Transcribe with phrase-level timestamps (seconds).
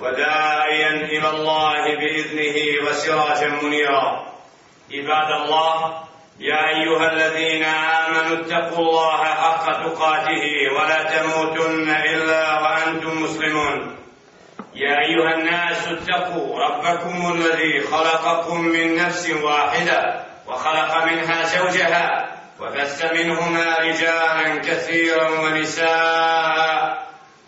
[0.00, 4.26] وداعيا إلى الله بإذنه وسراجا منيرا.
[4.92, 6.04] عباد الله
[6.40, 10.44] يا أيها الذين آمنوا اتقوا الله حق تقاته
[10.76, 13.96] ولا تموتن إلا وأنتم مسلمون.
[14.74, 23.78] يا أيها الناس اتقوا ربكم الذي خلقكم من نفس واحدة وخلق منها زوجها وبث منهما
[23.78, 26.99] رجالا كثيرا ونساء.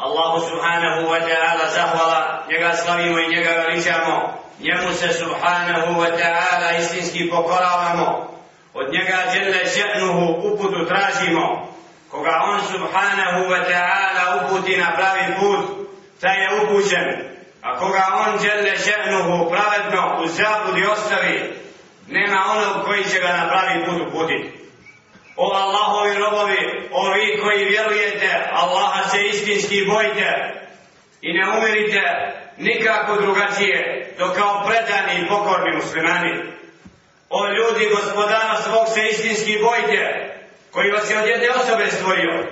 [0.00, 6.78] Allahu subhanahu wa ta'ala zahvala, njega slavimo i njega veličamo, njemu se subhanahu wa ta'ala
[6.78, 8.30] istinski pokoravamo,
[8.74, 11.68] od njega žele žetnuhu uputu tražimo,
[12.10, 15.60] koga on subhanahu wa ta'ala uputi na pravi put,
[16.20, 17.06] taj je upućen,
[17.62, 21.52] a koga on žele žetnuhu pravedno u zabudi ostavi,
[22.08, 24.60] nema onog koji će ga na pravi put uputiti.
[25.42, 30.30] O Allahovi robovi, o vi koji vjerujete, Allaha se istinski bojite
[31.20, 32.02] i ne umirite
[32.58, 36.32] nikako drugačije, do kao predani i pokorni muslimani.
[37.30, 40.30] O ljudi, gospodana svog se istinski bojite,
[40.72, 42.44] koji vas je od jedne osobe stvorio,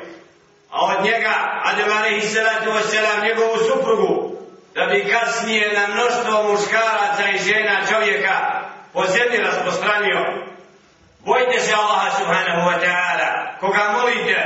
[0.70, 4.36] a od njega, Adem alaihi salatu wasalam, njegovu suprugu,
[4.74, 10.48] da bi kasnije na mnoštvo muškaraca i žena čovjeka po zemlji rasprostranio,
[11.28, 14.40] Bojte se Allaha subhanahu wa ta'ala, koga molite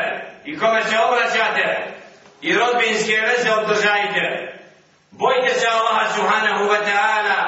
[0.44, 1.66] i kome se obraćate
[2.41, 4.25] i rodbinske veze obdržajte.
[5.10, 7.38] Bojte se Allaha subhanahu wa ta'ala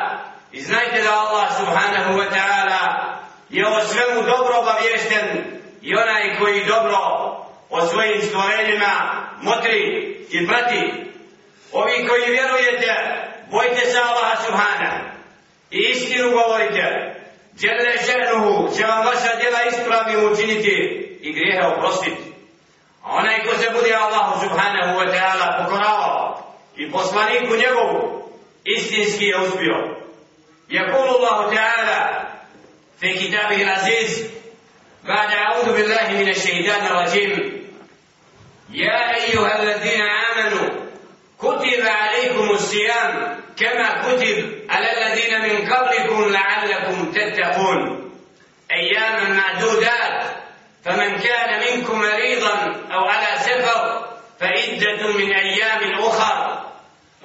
[0.53, 2.83] i znajte da Allah subhanahu wa ta'ala
[3.51, 5.27] je o svemu dobro obavješten
[5.83, 6.99] i onaj koji dobro
[7.71, 8.93] o svojim stvorenjima
[9.43, 9.81] motri
[10.31, 10.93] i prati.
[11.73, 12.95] Ovi koji vjerujete,
[13.51, 15.05] bojte se Allaha subhanahu
[15.71, 17.14] i istinu govorite.
[17.62, 20.76] Đele ženuhu će vam vaša djela ispravim učiniti
[21.22, 22.22] i grijehe oprostiti.
[23.04, 26.44] A onaj ko se bude Allahu subhanahu wa ta'ala pokoravao
[26.78, 28.30] i poslaniku njegovu
[28.66, 30.00] istinski je uspio.
[30.72, 32.28] يقول الله تعالى
[33.00, 34.30] في كتابه العزيز
[35.08, 37.64] بعد أعوذ بالله من الشيطان الرجيم
[38.74, 40.70] يا أيها الذين آمنوا
[41.40, 48.11] كتب عليكم الصيام كما كتب على الذين من قبلكم لعلكم تتقون.
[48.73, 50.25] أياما معدودات.
[50.85, 54.07] فمن كان منكم مريضا أو على سفر
[54.41, 56.65] فعدة من أيام أخر.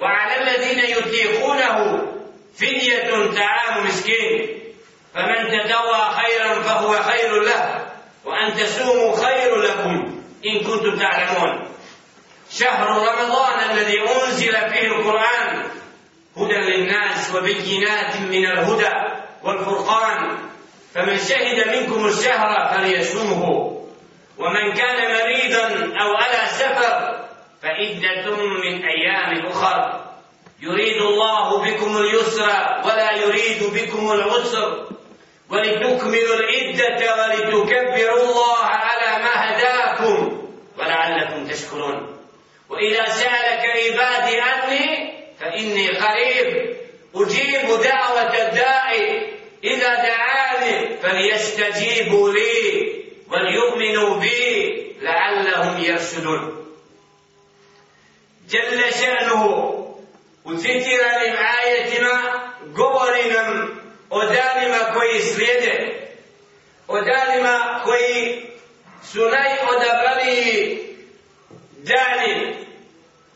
[0.00, 2.06] وعلى الذين يطيقونه
[2.58, 4.48] فدية طعام مسكين.
[5.14, 7.86] فمن تدوى خيرا فهو خير له.
[8.24, 11.68] وأن تصوموا خير لكم إن كنتم تعلمون.
[12.50, 15.70] شهر رمضان الذي أنزل فيه القرآن
[16.36, 18.94] هدى للناس وبينات من الهدى
[19.42, 20.38] والفرقان.
[20.94, 23.44] فمن شهد منكم الشهر فليصومه.
[24.38, 25.66] ومن كان مريضا
[26.02, 27.20] أو على سفر
[27.62, 30.00] فعدة من أيام أخر.
[30.60, 34.86] يريد الله بكم اليسر ولا يريد بكم العسر.
[35.50, 40.42] ولتكملوا العدة ولتكبروا الله على ما هداكم
[40.78, 42.16] ولعلكم تشكرون.
[42.68, 46.76] وإذا سألك عبادي عني فإني قريب
[47.14, 48.94] أجيب دعوة الداع
[49.64, 52.92] إذا دعاني فليستجيبوا لي
[53.30, 56.66] وليؤمنوا بي لعلهم يرشدون.
[58.48, 59.44] جل شأنه
[60.44, 62.42] وذكر لمعايتنا
[62.76, 63.68] قبرنا
[64.10, 65.92] ودانما كويس سليد
[66.88, 68.38] ودانما كويس
[69.02, 70.78] سني ودبري
[71.78, 72.69] داني.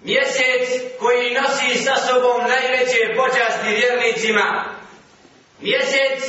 [0.04, 0.68] Mjesec
[0.98, 4.64] koji nosi sa sobom najveće počasti vjernicima,
[5.60, 6.22] mjesec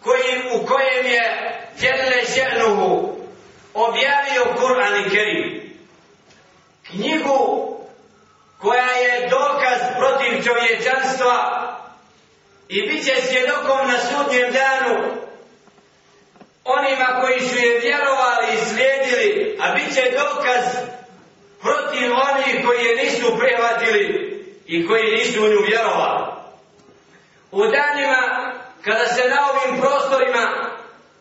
[0.00, 3.16] koji, u kojem je Jelle Šernuhu
[3.74, 5.74] objavio Kur'an i Kerim.
[6.86, 7.74] Knjigu
[8.58, 11.60] koja je dokaz protiv čovječanstva
[12.68, 15.24] i bit će svjedokom na sudnjem danu
[16.64, 20.64] onima koji su je vjerovali i slijedili, a bit će dokaz
[21.64, 24.04] protiv onih koji je nisu prihvatili
[24.66, 26.24] i koji nisu u nju vjerovali.
[27.52, 28.52] U danima
[28.84, 30.70] kada se na ovim prostorima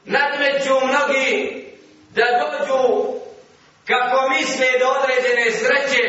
[0.05, 1.29] nadmeću mnogi
[2.09, 3.03] da dođu
[3.87, 6.05] kako misle do određene sreće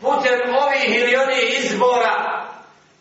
[0.00, 2.44] putem ovih ili onih izbora,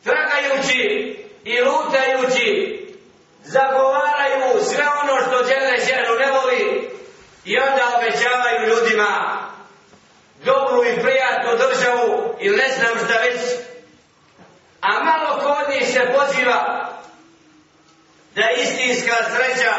[0.03, 2.79] tragajući i lutajući,
[3.43, 6.89] zagovaraju sve ono što žele ženu ne voli
[7.45, 9.48] i onda obećavaju ljudima
[10.45, 13.41] dobru i prijatnu državu ili ne znam šta već.
[14.81, 16.89] A malo kod njih se poziva
[18.35, 19.73] da istinska sreća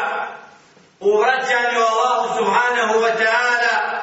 [0.99, 4.01] u vraćanju Allahu subhanahu wa ta'ala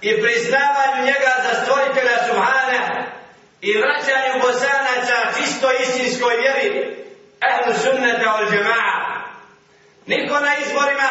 [0.00, 3.04] i priznavanju njega za stvoritelja subhana
[3.60, 6.96] i vraćanju bosanaca čisto istinskoj vjeri
[7.48, 9.18] ehlu sunnata ol džema'a.
[10.06, 11.10] Niko na izborima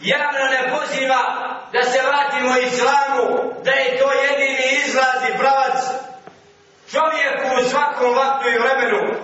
[0.00, 5.78] javno ne poziva da se vratimo islamu, da je to jedini izlaz i pravac
[6.90, 9.14] čovjeku u svakom vaktu i vremenu.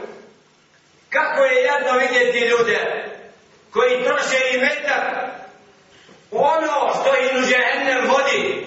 [1.10, 3.04] Kako je jedno vidjeti ljude
[3.72, 5.26] koji troše i metak
[6.30, 8.66] u ono što im u žehennem vodi.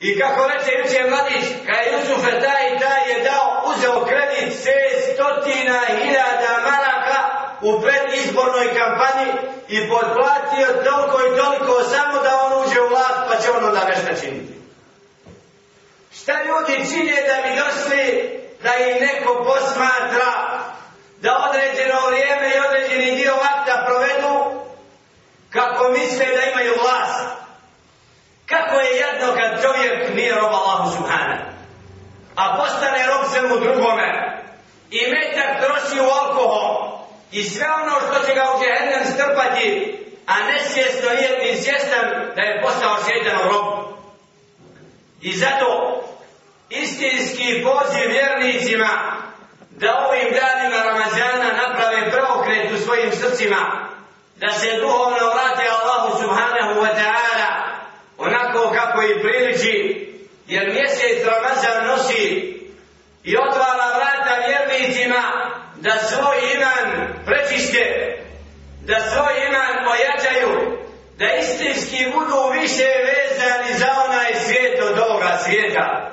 [0.00, 4.62] I kako reče juče mladić, kada je Jusuf taj i taj je dao, uzeo kredit
[4.62, 4.74] se
[5.14, 6.95] stotina hiljada maraka
[7.60, 9.32] u predizbornoj kampanji
[9.68, 13.88] i potplatio toliko i toliko samo da on uđe u vlast pa će on onda
[13.88, 14.54] nešto činiti.
[16.12, 20.32] Šta ljudi čine da bi došli da im neko posmatra
[21.20, 24.60] da određeno vrijeme i određeni dio vakta provedu
[25.50, 27.26] kako misle da imaju vlast.
[28.46, 31.36] Kako je jedno kad čovjek nije rob Allahu Subhana,
[32.36, 34.08] a postane rob svemu drugome
[34.90, 36.65] i metak troši u alkohol
[37.32, 39.96] i sve ono što će ga u džehennem strpati,
[40.26, 42.06] a nesvjesno je ni svjestan
[42.36, 43.86] da je postao šeitan rob.
[45.22, 46.02] I zato
[46.70, 48.88] istinski poziv vjernicima
[49.70, 53.88] da ovim danima Ramazana naprave preokret u svojim srcima,
[54.36, 57.50] da se duhovno vrate Allahu subhanahu wa ta'ala
[58.18, 60.06] onako kako i priliči,
[60.46, 62.56] jer mjesec Ramazan nosi
[63.24, 65.45] i otvara vrata vjernicima
[65.80, 67.84] da svoj iman prečiste,
[68.80, 70.78] da svoj iman ojačaju,
[71.18, 76.12] da istinski budu više vezani za onaj svijet od ovoga svijeta.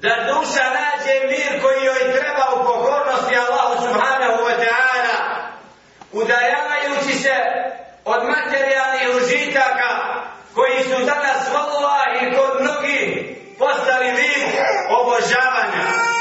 [0.00, 5.18] Da duša nađe mir koji joj treba u pokornosti Allahu subhanahu wa ta'ala
[6.12, 7.36] udajavajući se
[8.04, 9.90] od materijalnih užitaka
[10.54, 14.48] koji su danas vallahi kod mnogih postali vid
[14.90, 16.19] obožavanja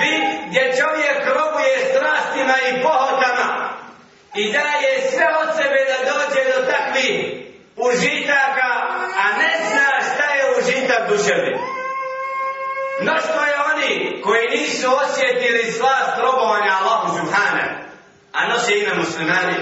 [0.00, 3.48] vid gdje čovjek robuje strastima i pohotama
[4.34, 7.14] i daje sve od sebe da dođe do takvih
[7.76, 8.70] užitaka
[9.22, 11.74] a ne zna šta je užitak duševni
[13.00, 17.66] Mnoštvo je oni koji nisu osjetili slast robovanja Allahu Subhana,
[18.32, 19.56] a nose ime muslimani.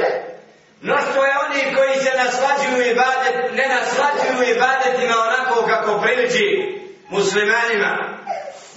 [0.81, 6.79] Mnoštvo je oni koji se naslađuju i badet, ne naslađuju i badetima onako kako priliči
[7.11, 8.19] muslimanima.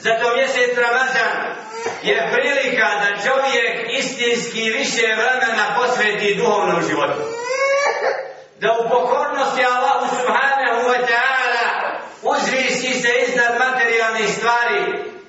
[0.06, 1.34] Zato mjesec Ramazan
[2.04, 7.22] je prilika da čovjek istinski više vremena posveti duhovnom životu.
[8.60, 11.66] Da u pokornosti Allahu Subhanahu wa ta'ala
[12.24, 14.84] uzvisi se iznad materijalnih stvari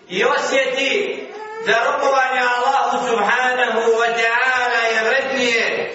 [0.09, 1.21] i osjeti
[1.67, 5.95] da rukovanje Allahu subhanahu wa ta'ala je vrednije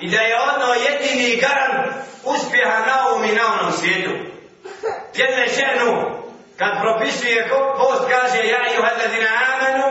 [0.00, 4.10] i da je ono jedini garant uspjeha na ovom i na onom svijetu.
[5.14, 6.25] Jedne ženu,
[6.58, 7.48] kad propisuje
[7.78, 9.88] post, kaže Ja i uhadladina amanu,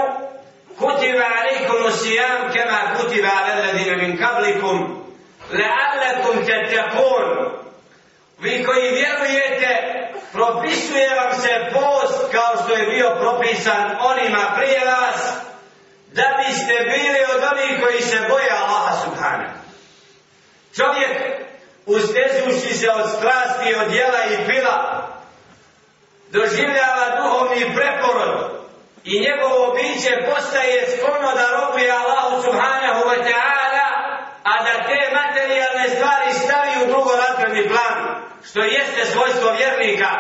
[0.80, 5.04] kutiba alaikum usijam kema kutiba alladina min kablikum,
[5.52, 7.50] la'allakum tattaqun.
[8.40, 9.72] Vi koji vjerujete,
[10.32, 15.34] propisuje vam se post kao što je bio propisan onima prije vas,
[16.14, 19.50] da biste bili od onih koji se boje Allaha Subhane.
[20.76, 21.18] Čovjek,
[21.86, 25.05] ustezuši se od strasti, od jela i pila,
[26.32, 28.56] doživljava duhovni preporod
[29.04, 33.88] i njegovo biće postaje sklono da robuje Allahu Subhanahu wa ta'ala,
[34.44, 37.98] a da te materijalne stvari stavi u drugorazredni plan
[38.48, 40.12] što jeste svojstvo vjernika,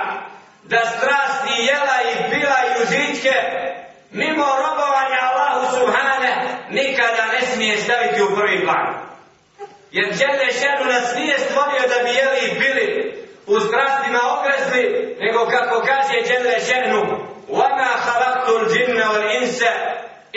[0.63, 3.35] da strasti jela i pila i užitke,
[4.11, 6.31] mimo robovanja Allahu Subhane,
[6.69, 8.87] nikada ne smije staviti u prvi plan.
[9.91, 15.46] Jer Đele Šenu nas nije stvorio da bi jeli i pili, u strastima ogrezli, nego
[15.46, 17.02] kako kaže Đele Šenu,
[17.48, 19.60] وَمَا خَلَقْتُ الْجِنَّ وَالْإِنْسَ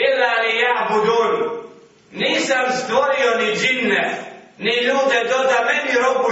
[0.06, 1.64] إِلَّا لِيَعْبُدُونَ
[2.12, 4.16] Nisam stvorio ni džinne,
[4.58, 6.26] ni ljude do da meni rob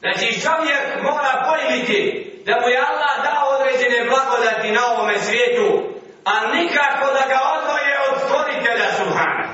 [0.00, 5.82] Znači čovjek mora pojmiti da mu je Allah dao određene blagodati na ovome svijetu,
[6.24, 9.48] a nikako da ga odvoje od stvoritelja Subhana.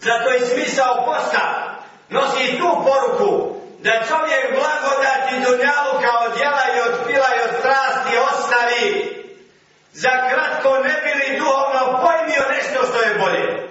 [0.00, 1.74] Zato je smisao posta
[2.08, 8.17] nosi tu poruku da čovjek blagodati dunjaluka od jela i od pila i od strasti
[8.17, 9.17] ostavi
[9.93, 13.67] za kratko ne bili duhovno pojmio nešto što je bolje.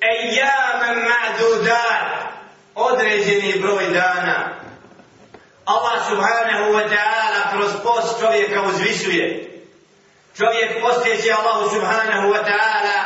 [0.00, 2.28] Ejame ma'dudat
[2.74, 4.58] određeni broj dana.
[5.64, 9.50] Allah subhanahu wa ta'ala kroz post čovjeka uzvisuje.
[10.36, 12.98] Čovjek posteći Allahu subhanahu wa ta'ala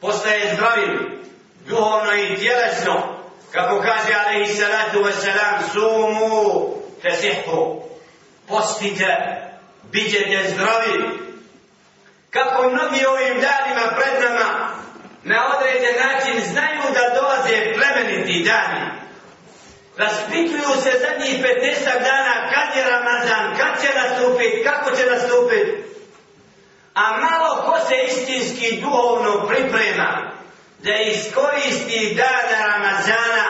[0.00, 1.22] postaje zdravim,
[1.66, 3.11] duhovno i tjelesno.
[3.52, 7.82] Kako kaže alaihi salatu wa salam, sumu tesihku.
[8.48, 9.16] Postite,
[9.92, 11.20] bit ćete zdravi.
[12.30, 14.68] Kako mnogi ovim danima pred nama
[15.24, 19.02] na određen način znaju da dolaze plemeniti dani
[19.96, 25.84] raspituju se zadnjih 15 dana kad je Ramazan, kad će nastupiti, kako će nastupiti.
[26.94, 30.32] A malo ko se istinski duhovno priprema
[30.82, 33.46] da iskoristi dana Ramazana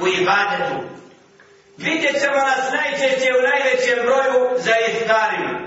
[0.00, 0.76] u ibadetu.
[1.76, 5.60] Vidjet ćemo nas najčešće u najvećem broju za iftarima.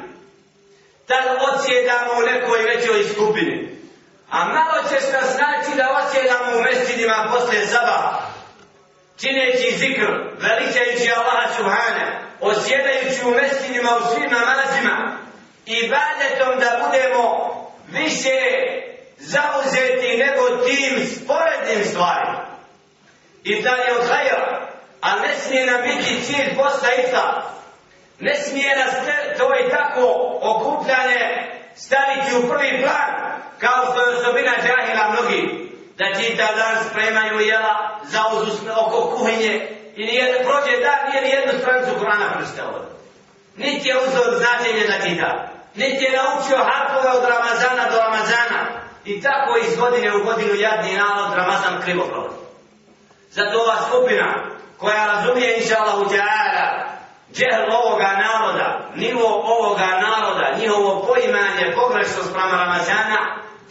[1.08, 3.78] Tad odsjedamo u nekoj većoj skupini.
[4.30, 8.34] A malo ćeš nas naći da odsjedamo u mestinima posle zaba.
[9.22, 12.06] čineći zikr, veličajući Allaha Subhane,
[12.42, 15.18] osjedajući u mestinima u svim namazima
[15.66, 17.26] i badetom da budemo
[17.88, 18.40] više
[19.26, 22.46] zauzeti nego tim sporednim stvarima.
[23.44, 24.68] I da je od hajra,
[25.02, 27.54] a ne smije nam biti cilj posta ista.
[28.20, 28.94] Ne smije nas
[29.38, 30.06] to i tako
[30.42, 33.12] okupljanje staviti u prvi plan,
[33.60, 38.20] kao što je osobina džahila mnogi, da čita dan spremaju jela za
[38.76, 42.86] oko kuhinje i nije, prođe dan, nije ni jednu stranicu Kur'ana prstao.
[43.58, 45.48] Niti je uzor značenje da čita.
[45.76, 48.83] Niti je naučio harpove od Ramazana do Ramazana.
[49.06, 52.36] I tako iz godine u godinu jadni narod Ramazan krivo provodi.
[53.32, 54.44] Zato ova skupina
[54.78, 56.94] koja razumije inša Allah u teara
[57.34, 63.20] džehl ovoga naroda, nivo ovoga naroda, njihovo poimanje pogrešno sprem Ramazana,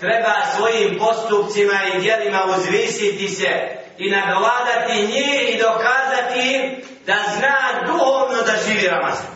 [0.01, 3.51] treba svojim postupcima i djelima uzvisiti se
[3.99, 9.33] i nadovladati njih i dokazati im da zna duhovno da živi Ramazan.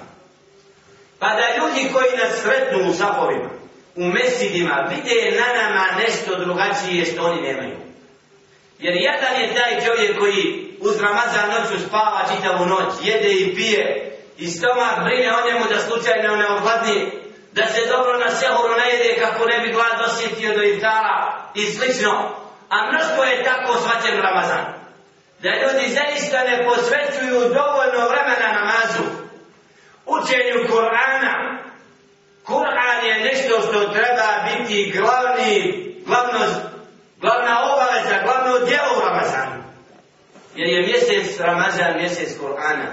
[1.18, 3.48] Pa da ljudi koji nas sretnu u sapovima,
[3.96, 7.76] u mesidima, vide na nama nešto drugačije što oni nemaju.
[8.78, 14.12] Jer jedan je taj čovjek koji uz Ramazan noću spava čitavu noć, jede i pije,
[14.38, 17.10] i stomak brine o njemu da slučajno ne ogladni,
[17.52, 21.16] da se dobro na sehuru ne jede kako ne bi glad osjetio do iftara
[21.54, 22.12] i slično.
[22.68, 24.64] A mnoštvo je tako svaćen Ramazan.
[25.42, 29.04] Da ljudi zaista ne posvećuju dovoljno vremena namazu,
[30.06, 31.65] učenju Kur'ana.
[32.46, 36.38] Kur'an je nešto što treba biti glavni, glavno,
[37.20, 39.62] glavna obaveza, glavno djelo u Ramazanu.
[40.54, 42.86] Jer je mjesec Ramazan, mjesec Kur'ana.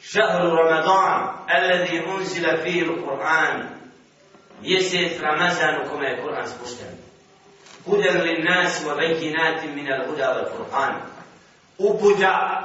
[0.00, 3.62] Šahru Ramadan, alladhi unzila fihi Kur'an.
[4.62, 6.86] Mjesec Ramazan u kome je Kur'an spušten.
[7.84, 10.94] Hudan lin nas wa bayyinatin min al-huda wal Qur'an.
[11.78, 12.62] Uputa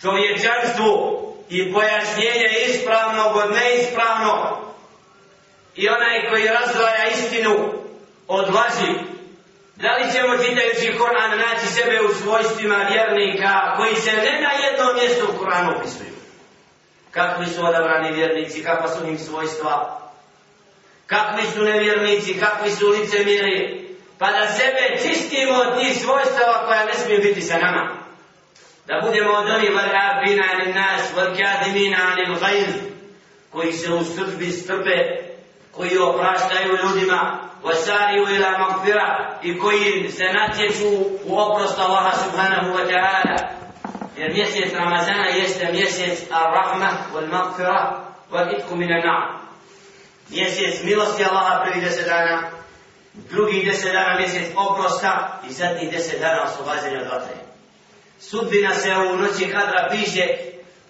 [0.00, 4.71] čovječanstvu i pojašnjenje ispravnog od neispravnog
[5.76, 7.72] I onaj koji razdvaja istinu
[8.28, 8.92] od laži.
[9.76, 14.96] Da li ćemo čitajući Kur'an naći sebe u svojstvima vjernika koji se ne na jednom
[14.96, 16.12] mjestu u Koranu opisuju?
[17.10, 20.00] Kakvi su odabrani vjernici, kakva su im svojstva,
[21.06, 23.86] kakvi su nevjernici, kakvi su licemiri,
[24.18, 27.96] pa da sebe čistimo od tih svojstava koja ne smije biti sa nama.
[28.86, 32.74] Da budemo od onih varafina ili nas, varkadimina ili gajz,
[33.50, 35.31] koji se u srbi strpe,
[35.72, 40.88] koji opraštaju ljudima, vasariju ila makfira i koji se natječu
[41.24, 43.36] u oprost Allaha subhanahu wa ta'ala.
[44.16, 49.42] Jer mjesec Ramazana jeste mjesec ar-rahma wal makfira wal itku minan na'am
[50.32, 52.50] mjesec milosti Allaha prvi deset dana,
[53.14, 57.36] drugi deset dana mjesec oprosta i zadnji deset dana oslobađanja od vatre.
[58.20, 60.26] Sudbina se u noći kadra piše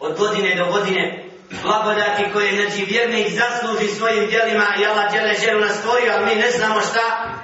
[0.01, 1.22] od godine do godine,
[1.63, 6.41] blagodati koje znači vjernik zasluži svojim djelima i Allah djele želu nas stvorio, ali mi
[6.41, 7.35] ne znamo šta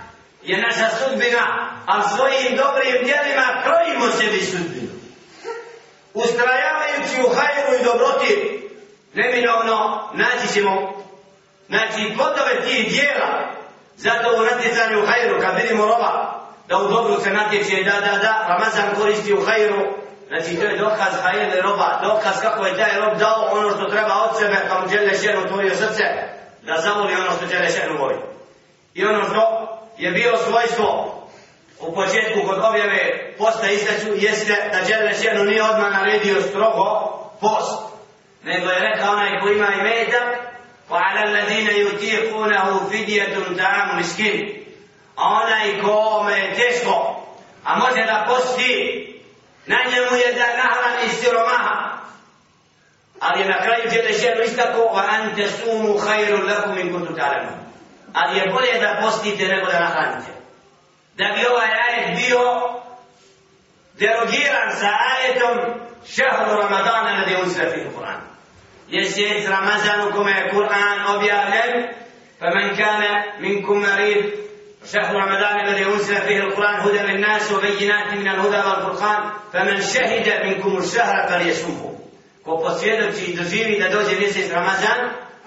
[0.42, 1.44] je naša sudbina,
[1.86, 4.92] a svojim dobrim djelima krojimo sebi sudbinu.
[6.14, 8.60] Ustrajavajući u hajru i dobroti,
[9.14, 10.98] neminovno naći ćemo
[11.68, 13.58] Znači, plodove tih djela.
[13.96, 18.18] zato u natjecanju u hajru, kad vidimo roba, da u dobru se natječe, da, da,
[18.18, 19.80] da, Ramazan koristi u hajru,
[20.27, 24.29] Znači to je dokaz hajeli roba, dokaz kako je taj rob dao ono što treba
[24.29, 26.03] od sebe, pa mu žele šenu otvorio srce,
[26.61, 28.15] da zavoli ono što žele šenu voli.
[28.93, 29.41] I ono što
[29.97, 31.19] je bilo svojstvo
[31.79, 37.81] u početku kod objave posta istaću, jeste da žele šenu nije odmah naredio strogo post,
[38.43, 40.43] nego je rekao onaj ko ima i metak,
[40.89, 44.63] وعلى الذين يطيقونه فدية طعام مسكين
[45.17, 47.23] a onaj kome je teško,
[47.63, 49.06] a može da posti,
[49.67, 51.97] na njemu je da nahrani siromaha.
[53.19, 57.51] Ali je na kraju Đelešenu istako, wa ante sumu hajru lakum min kuntu talemu.
[58.13, 60.31] Ali je bolje da postite nego da nahranite.
[61.17, 62.39] Da bi ovaj ajet bio
[63.99, 65.57] derogiran sa ajetom
[66.07, 68.21] šehru Ramadana na je uzre fi Kur'an.
[68.89, 71.93] Mjesec Ramazan u kome je Kur'an objavljen,
[72.43, 74.25] فمن كان منكم مريض
[74.93, 80.77] شهر رمضان الذي أنزل فيه القرآن هدى للناس وبينات من الهدى والفرقان فمن شهد منكم
[80.77, 81.93] الشهر فليصومه
[82.43, 84.99] ko posvjedoči i doživi da dođe mjesec Ramazan,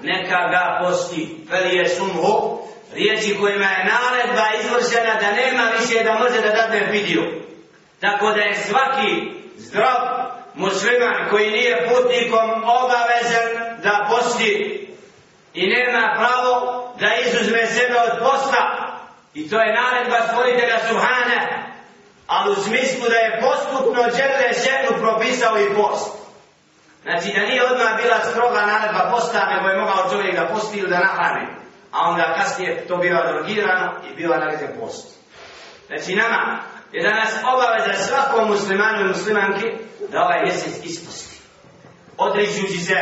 [0.03, 2.59] neka ga posti, fel je sumhu,
[2.95, 7.23] riječi kojima je naredba izvršena da nema više da može da dadne vidio.
[8.01, 9.11] Tako da je svaki
[9.57, 9.97] zdrav
[10.55, 13.49] musliman koji nije putnikom obavezan
[13.83, 14.87] da posti
[15.55, 18.80] i nema pravo da izuzme sebe od posta
[19.34, 21.42] I to je naredba stvoritelja Subhana,
[22.28, 26.22] ali u smislu da je postupno žele ženu propisao i post.
[27.04, 30.90] Znači da nije odmah bila stroga naredba posta, nego je mogao čovjek da posti ili
[30.90, 31.48] da nahrani.
[31.92, 35.08] A onda kasnije to biva drogirano i biva naređen post.
[35.88, 36.60] Znači nama
[36.92, 39.66] je danas obaveza svakom muslimanu i muslimanki
[40.12, 41.42] da ovaj mjesec isposti.
[42.18, 42.96] Odričujući se,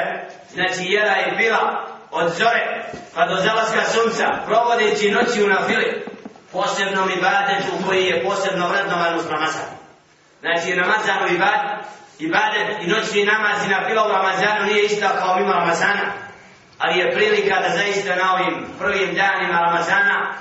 [0.53, 6.05] znači jela je bila od zore pa do zalaska sunca, provodeći noći u nafili,
[6.51, 9.69] posebnom ibadetu koji je posebno vrednovan uz Ramazan.
[10.41, 11.59] Znači, Ramazanu ibad,
[12.19, 16.05] ibadet i noćni namaz i na fila u Ramazanu nije ista kao mimo Ramazana,
[16.77, 20.33] ali je prilika da zaista na ovim prvim danima Ramazana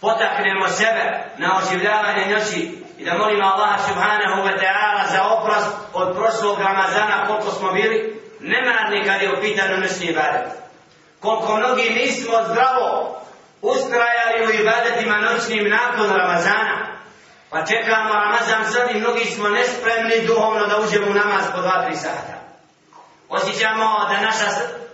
[0.00, 1.04] potaknemo sebe
[1.38, 7.26] na oživljavanje noći i da molimo Allaha subhanahu wa ta'ala za oprost od prošlog Ramazana
[7.26, 10.46] koliko smo bili nemarni kad je u pitanju noćni ibadet.
[11.20, 13.20] Koliko mnogi nismo zdravo
[13.62, 16.90] ustrajali u ibadetima noćnim nakon Ramazana.
[17.50, 21.84] Pa čekamo Ramazan sad i mnogi smo nespremni duhovno da uđemo u namaz po dva,
[21.86, 22.34] tri sata.
[23.28, 24.50] Osjećamo da, naša,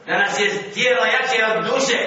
[0.06, 1.98] da nas je tijelo jače od duše,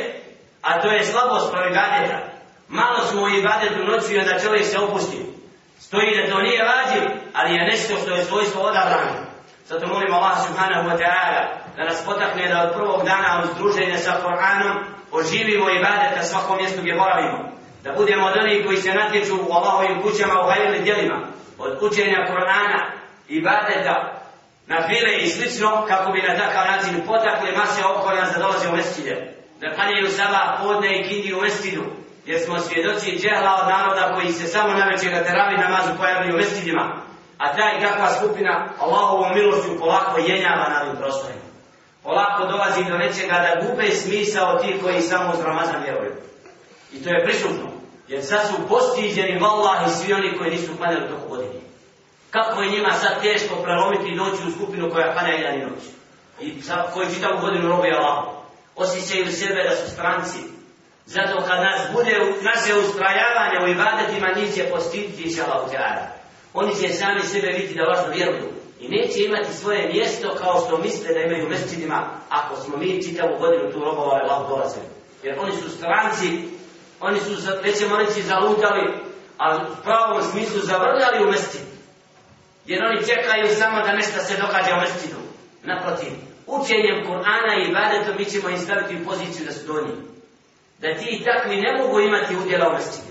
[0.62, 2.20] a to je slabost pro ibadeta.
[2.68, 5.26] Malo smo u ibadetu noću i onda čovjek se opusti.
[5.80, 9.14] Stoji da to nije vađiv, ali je nešto što je svojstvo odabrano.
[9.66, 11.42] Zato molimo Allah subhanahu wa ta'ala
[11.78, 16.82] da nas potakne da od prvog dana uz druženje sa Koranom oživimo badeta svakom mjestu
[16.82, 17.40] gdje boravimo.
[17.84, 21.20] Da budemo od onih koji se natječu u Allahovim kućama u hajeli djelima.
[21.58, 22.92] Od učenja Korana,
[23.28, 23.96] ibadeta,
[24.68, 28.70] na file i slično, kako bi na takav način potakli mase oko nas da dolaze
[28.70, 29.34] u mestilje.
[29.62, 31.84] Da klanjaju sabah, podne i kindi u mesčidu.
[32.26, 36.34] Jer smo svjedoci džehla od naroda koji se samo na večer na teravi namazu pojavljaju
[36.34, 36.86] u mestiljima.
[37.38, 41.49] A taj kakva skupina Allahovom milošću polako jenjava na ovim prostorima
[42.04, 46.12] polako dolazi do nečega da gube smisao ti koji samo uz Ramazan vjeruju.
[46.94, 47.70] I to je prisutno.
[48.08, 51.60] Jer sad su postiđeni vallahi svi oni koji nisu klanjali toko godine.
[52.30, 55.84] Kako je njima sad teško prelomiti noći u skupinu koja klanja jedan i noć.
[56.42, 58.26] I za, koji čitavu godinu robe Allah.
[58.76, 60.40] Osjećaju sebe da su stranci.
[61.06, 65.98] Zato kad nas bude naše ustrajavanje u ibadetima, njih će postiditi inša Allah.
[66.54, 70.78] Oni će sami sebe vidjeti da važno vjeruju i neće imati svoje mjesto kao što
[70.78, 74.86] misle da imaju u mesečinima ako smo mi čitavu godinu tu robovali Allah dolazili.
[75.24, 76.28] Jer oni su stranci,
[77.00, 77.32] oni su,
[77.64, 78.94] nećemo reći, zalutali,
[79.38, 81.66] ali u pravom smislu zavrljali u mesečin.
[82.66, 85.20] Jer oni čekaju samo da nešto se događa u mesečinu.
[85.64, 86.12] Naprotiv,
[86.48, 89.94] učenjem Kur'ana i ibadetom mi ćemo im staviti u poziciju da su donji.
[90.80, 93.09] Da ti i takvi ne mogu imati udjela u mesečinu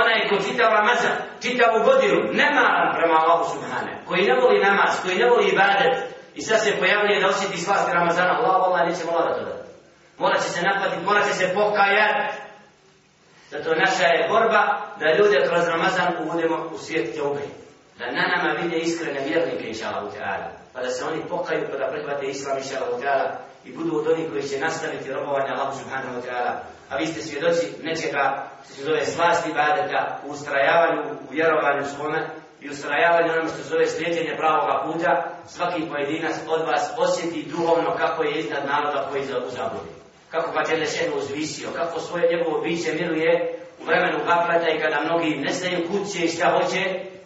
[0.00, 4.92] onaj ko čita Ramazan, čita u godinu, nemaran prema Allahu Subhane, koji ne voli namaz,
[5.02, 5.94] koji ne voli ibadet,
[6.34, 9.56] i sad se pojavljuje da osjeti slast Ramazana, Allah, Allah, neće mola da to da.
[10.18, 12.36] Morat će se naplatiti, morat će se pokajati.
[13.50, 14.62] Zato naša je borba
[15.00, 17.46] da ljude kroz Ramazan uvodimo u svijet tjaubi.
[17.98, 20.12] Da na nama vide iskrene vjernike, inša Allah,
[20.72, 23.30] pa da se oni pokaju, pa da prihvate Islam, inša Allah,
[23.64, 26.52] i budu od onih koji će nastaviti robovanje Allahu subhanahu wa ta'ala.
[26.90, 32.20] A vi ste svjedoci nečega što se zove slasti badeta u ustrajavanju, u vjerovanju svome
[32.60, 35.12] i ustrajavanju onome što se zove slijedjenje pravoga puta.
[35.46, 39.92] Svaki pojedinac od vas osjeti duhovno kako je iznad naroda koji je u zabudi.
[40.30, 45.36] Kako ga je uzvisio, kako svoje njegovo biće miruje u vremenu gapleta i kada mnogi
[45.36, 46.82] ne znaju kud će i šta hoće,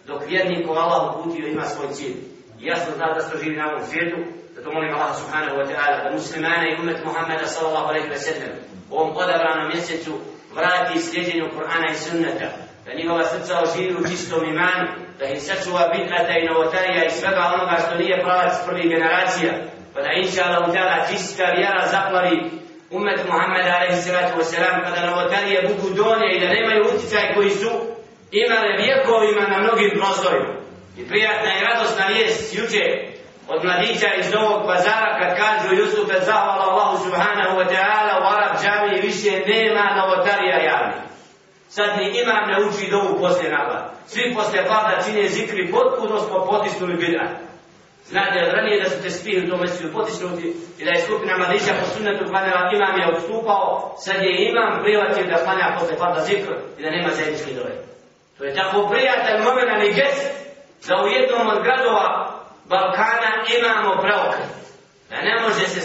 [0.07, 2.29] dok vjernik ko Allah uputio ima svoj cilj.
[2.61, 4.16] Jasno zna da smo živi na ovom svijetu,
[4.55, 8.53] zato molim Allah subhanahu wa ta'ala, da muslimane i umet Muhammeda sallallahu alaihi wa sallam
[8.90, 10.12] u ovom odabranom mjesecu
[10.57, 12.49] vrati sljeđenju Kur'ana i sunnata,
[12.85, 14.87] da njihova srca oživi u čistom imanu,
[15.18, 19.53] da ih sačuva bid'ata i novotarija i svega onoga što nije pravac prvih generacija,
[19.94, 22.37] pa da inša Allah ta'ala čista vjera zaplavi
[22.90, 27.35] umet Muhammeda alaihi sallatu wa sallam, pa da novotarije budu donje i da nemaju utjecaj
[27.35, 27.70] koji su
[28.42, 30.61] imale vjekovima na mnogim prostorima.
[31.00, 32.84] I prijatna i radosna vijest juče
[33.48, 38.52] od mladića iz Novog bazara kad kažu Jusufe zahvala Allahu subhanahu wa ta'ala u Arab
[38.62, 41.02] džami više nema novotarija javnih.
[41.68, 43.92] Sad ni imam ne uči dovu poslije napada.
[44.06, 47.26] Svi poslije pada čine zikri potpuno smo potisnuli bida.
[48.06, 50.46] Znate, ranije da su te spih u tom mjestu potisnuti
[50.78, 55.24] i da je skupina mladića po sunnetu klanjala, imam je odstupao, sad je imam privatio
[55.26, 57.74] da klanja posle pada zikr i da nema zajednički dove.
[58.38, 60.49] To je tako prijatelj momenan i gest
[60.88, 62.06] da u jednom od gradova
[62.64, 64.50] Balkana imamo preokret.
[65.10, 65.80] Da ne može se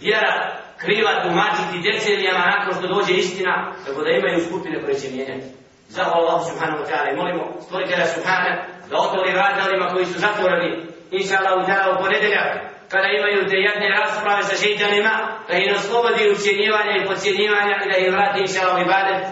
[0.00, 0.34] vjera
[0.82, 5.46] kriva tumačiti decenijama nakon što dođe istina, tako da imaju skupine koje će mijenjati.
[5.88, 8.50] Zahvala Allah subhanahu wa ta'ala i molimo stvoritelja subhana
[8.90, 10.70] da otvori vrata koji su zatvoreni,
[11.10, 12.50] inša Allah u ta'ala u ponedeljak,
[12.92, 15.14] kada imaju te jedne rasprave sa šeitanima,
[15.48, 19.22] da ih oslobodi ucijenjivanja i pocijenjivanja i da ih vrati inša Allah u ibadet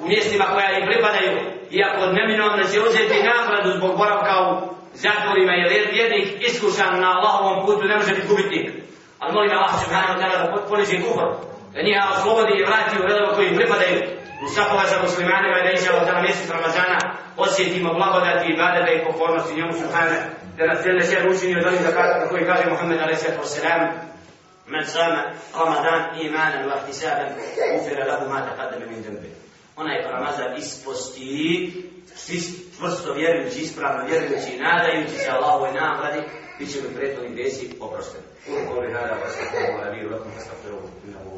[0.00, 1.32] u mjestima koja im pripadaju,
[1.78, 4.48] iako neminovno će uzeti nagradu zbog boravka u
[5.04, 8.66] zatvorima, jer jednih iskušan na Allahovom putu ne može biti gubitnik.
[9.18, 11.28] Ali molim Allah subhanahu wa ta'ala da poniži kufr,
[11.74, 13.98] da njih oslobodi i vrati u redove koji im pripadaju.
[14.44, 16.98] U sahova za muslimanima i da inša Allah mjesec Ramazana
[17.36, 20.22] osjetimo blagodati i badada i pokornosti njemu subhanahu
[20.56, 23.24] da nas cijele sve učini od onih zakata koji kaže Muhammed a.s.
[24.68, 27.36] من صام رمضان إيمانا واحتسابا
[27.76, 29.30] غفر له ما تقدم من ذنبه
[29.77, 31.73] onaj ko Ramazan isposti,
[32.15, 32.37] svi
[32.77, 36.21] čvrsto vjerujući, ispravno vjerujući i nadajući se Allahovoj nagradi,
[36.59, 38.23] bit će mi prethodni gresi oprošteni.
[38.49, 41.37] Ulu koli hada, wa sallahu ala biru, lakum fastafiruhu, innahu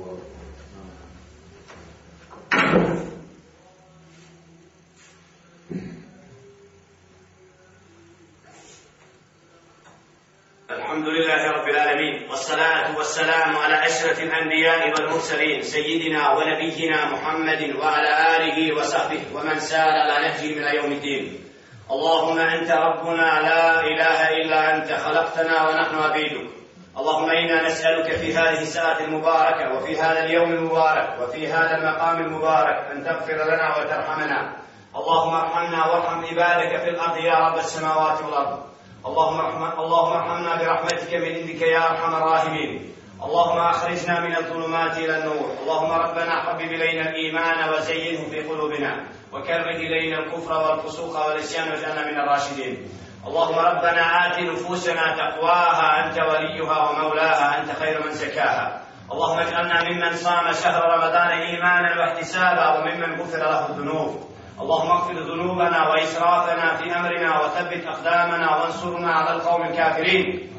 [10.69, 18.77] الحمد لله رب العالمين والصلاة والسلام على أشرف الأنبياء والمرسلين سيدنا ونبينا محمد وعلى آله
[18.77, 21.43] وصحبه ومن سار على نهجه من يوم الدين.
[21.91, 26.49] اللهم أنت ربنا لا إله إلا أنت خلقتنا ونحن عبيدك.
[26.97, 32.91] اللهم إنا نسألك في هذه الساعة المباركة وفي هذا اليوم المبارك وفي هذا المقام المبارك
[32.91, 34.55] أن تغفر لنا وترحمنا.
[34.95, 38.69] اللهم ارحمنا وارحم عبادك في الأرض يا رب السماوات والأرض.
[39.05, 42.93] اللهم ارحم اللهم ارحمنا برحمتك من عندك يا أرحم الراحمين.
[43.23, 45.55] اللهم أخرجنا من الظلمات إلى النور.
[45.63, 49.03] اللهم ربنا حبب إلينا الإيمان وزينه في قلوبنا.
[49.33, 52.87] وكره إلينا الكفر والفسوق والعصيان واجعلنا من الراشدين.
[53.27, 56.05] اللهم ربنا آت نفوسنا تقواها.
[56.05, 57.61] أنت وليها ومولاها.
[57.61, 58.81] أنت خير من زكاها.
[59.11, 64.28] اللهم اجعلنا ممن صام شهر رمضان إيمانا واحتسابا وممن غفر له الذنوب.
[64.61, 70.49] اللهم اغفر ذنوبنا وإسرافنا في أمرنا وثبت أقدامنا وانصرنا على القوم الكافرين.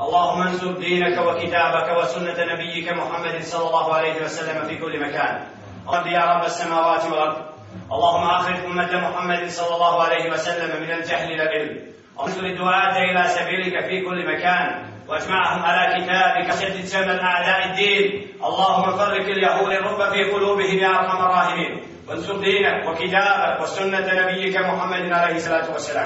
[0.00, 5.46] اللهم انصر دينك وكتابك وسنة نبيك محمد صلى الله عليه وسلم في كل مكان.
[5.88, 7.36] رب يا رب السماوات والأرض.
[7.92, 11.78] اللهم أخرج أمة محمد صلى الله عليه وسلم من الجهل إلى العلم
[12.16, 14.84] وانصر الدعاة إلى سبيلك في كل مكان.
[15.08, 16.48] واجمعهم على كتابك.
[16.54, 18.26] شدد سمن أعداء الدين.
[18.44, 21.97] اللهم فرق اليهود الرب في قلوبهم يا أرحم الراحمين.
[22.08, 25.96] وانصر دينك وكتابك وسنة نبيك محمد عليه الصلاة والسلام.